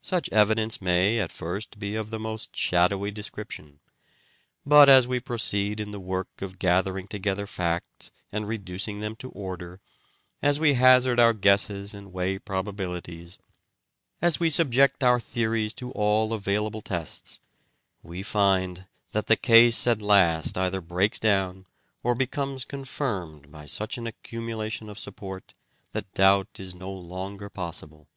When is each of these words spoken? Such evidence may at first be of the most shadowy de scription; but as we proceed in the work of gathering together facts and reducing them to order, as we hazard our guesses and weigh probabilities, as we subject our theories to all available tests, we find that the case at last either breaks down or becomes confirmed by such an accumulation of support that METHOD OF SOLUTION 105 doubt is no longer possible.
Such 0.00 0.28
evidence 0.30 0.80
may 0.82 1.20
at 1.20 1.30
first 1.30 1.78
be 1.78 1.94
of 1.94 2.10
the 2.10 2.18
most 2.18 2.56
shadowy 2.56 3.12
de 3.12 3.22
scription; 3.22 3.78
but 4.66 4.88
as 4.88 5.06
we 5.06 5.20
proceed 5.20 5.78
in 5.78 5.92
the 5.92 6.00
work 6.00 6.42
of 6.42 6.58
gathering 6.58 7.06
together 7.06 7.46
facts 7.46 8.10
and 8.32 8.48
reducing 8.48 8.98
them 8.98 9.14
to 9.14 9.28
order, 9.30 9.80
as 10.42 10.58
we 10.58 10.74
hazard 10.74 11.20
our 11.20 11.32
guesses 11.32 11.94
and 11.94 12.12
weigh 12.12 12.40
probabilities, 12.40 13.38
as 14.20 14.40
we 14.40 14.50
subject 14.50 15.04
our 15.04 15.20
theories 15.20 15.72
to 15.74 15.92
all 15.92 16.32
available 16.32 16.82
tests, 16.82 17.38
we 18.02 18.24
find 18.24 18.86
that 19.12 19.28
the 19.28 19.36
case 19.36 19.86
at 19.86 20.02
last 20.02 20.58
either 20.58 20.80
breaks 20.80 21.20
down 21.20 21.66
or 22.02 22.16
becomes 22.16 22.64
confirmed 22.64 23.52
by 23.52 23.64
such 23.66 23.96
an 23.96 24.08
accumulation 24.08 24.88
of 24.88 24.98
support 24.98 25.54
that 25.92 26.06
METHOD 26.06 26.08
OF 26.08 26.16
SOLUTION 26.16 26.48
105 26.50 26.50
doubt 26.50 26.60
is 26.60 26.74
no 26.74 26.92
longer 26.92 27.48
possible. 27.48 28.08